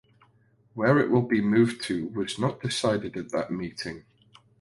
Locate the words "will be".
1.11-1.41